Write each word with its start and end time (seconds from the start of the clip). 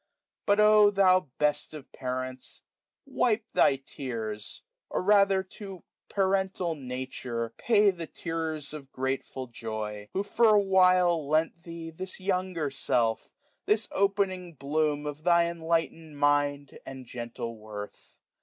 575 0.47 0.47
But, 0.47 0.59
O 0.59 0.89
thou 1.05 1.19
best 1.37 1.73
of 1.75 1.91
parents! 1.91 2.63
wipe 3.05 3.45
thy 3.53 3.75
tears; 3.75 4.63
Or 4.89 5.03
rather 5.03 5.43
to 5.43 5.83
Parental 6.09 6.73
Nature 6.73 7.53
pay 7.59 7.91
The 7.91 8.07
tear^ 8.07 8.73
of 8.73 8.91
gratefol 8.91 9.51
joy; 9.51 10.09
who 10.13 10.23
for 10.23 10.55
a 10.55 10.59
while 10.59 11.27
Lent 11.27 11.61
thee 11.61 11.91
this 11.91 12.19
younger 12.19 12.71
self, 12.71 13.31
this 13.67 13.87
opening 13.91 14.55
bloom 14.55 15.05
Of 15.05 15.21
thy 15.23 15.45
enlightened 15.45 16.17
mind 16.17 16.79
and 16.83 17.05
gentle 17.05 17.59
worth. 17.59 18.17